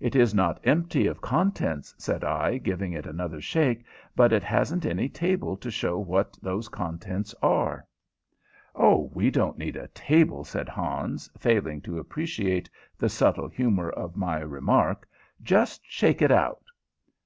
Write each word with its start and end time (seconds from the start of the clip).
"It 0.00 0.16
is 0.16 0.32
not 0.34 0.60
empty 0.64 1.06
of 1.06 1.20
contents," 1.20 1.94
said 1.98 2.24
I, 2.24 2.56
giving 2.56 2.94
it 2.94 3.04
another 3.06 3.38
shake, 3.38 3.84
"but 4.16 4.32
it 4.32 4.42
hasn't 4.42 4.86
any 4.86 5.10
table 5.10 5.58
to 5.58 5.70
show 5.70 5.98
what 5.98 6.38
those 6.42 6.70
contents 6.70 7.34
are." 7.42 7.86
"Oh, 8.74 9.10
we 9.12 9.30
don't 9.30 9.58
need 9.58 9.76
a 9.76 9.88
table," 9.88 10.42
said 10.42 10.70
Hans, 10.70 11.28
failing 11.36 11.82
to 11.82 11.98
appreciate 11.98 12.70
the 12.96 13.10
subtle 13.10 13.48
humor 13.50 13.90
of 13.90 14.16
my 14.16 14.38
remark. 14.40 15.06
"Just 15.44 15.82
shake 15.84 16.22
it 16.22 16.32
out." 16.32 16.64